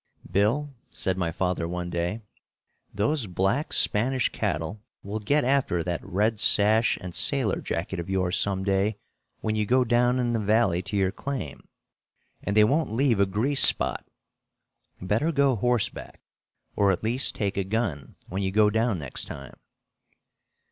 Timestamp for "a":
13.19-13.27, 17.55-17.63